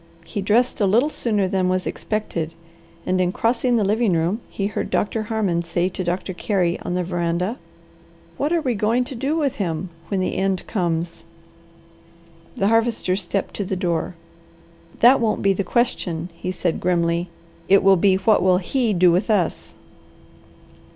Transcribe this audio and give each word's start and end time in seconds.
He 0.25 0.41
dressed 0.41 0.81
a 0.81 0.87
little 0.87 1.11
sooner 1.11 1.47
than 1.47 1.69
was 1.69 1.85
expected 1.85 2.55
and 3.05 3.21
in 3.21 3.31
crossing 3.31 3.75
the 3.75 3.83
living 3.83 4.13
room 4.13 4.41
he 4.49 4.65
heard 4.65 4.89
Doctor 4.89 5.21
Harmon 5.21 5.61
say 5.61 5.89
to 5.89 6.03
Doctor 6.03 6.33
Carey 6.33 6.79
on 6.79 6.95
the 6.95 7.03
veranda, 7.03 7.59
"What 8.35 8.51
are 8.51 8.61
we 8.63 8.73
going 8.73 9.03
to 9.03 9.13
do 9.13 9.35
with 9.37 9.57
him 9.57 9.89
when 10.07 10.19
the 10.19 10.37
end 10.37 10.65
comes?" 10.65 11.25
The 12.57 12.69
Harvester 12.69 13.15
stepped 13.15 13.53
to 13.57 13.63
the 13.63 13.75
door. 13.75 14.15
"That 15.01 15.19
won't 15.19 15.43
be 15.43 15.53
the 15.53 15.63
question," 15.63 16.29
he 16.33 16.51
said 16.51 16.79
grimly. 16.79 17.29
"It 17.69 17.83
will 17.83 17.95
be 17.95 18.15
what 18.15 18.41
will 18.41 18.57
HE 18.57 18.93
do 18.93 19.11
with 19.11 19.29
us?" 19.29 19.75